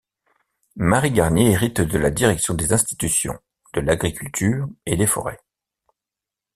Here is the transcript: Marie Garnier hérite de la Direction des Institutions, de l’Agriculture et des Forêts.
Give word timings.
Marie 0.77 1.11
Garnier 1.11 1.51
hérite 1.51 1.79
de 1.81 1.99
la 1.99 2.09
Direction 2.09 2.55
des 2.55 2.73
Institutions, 2.73 3.37
de 3.75 3.81
l’Agriculture 3.81 4.67
et 4.87 4.97
des 4.97 5.05
Forêts. 5.05 5.37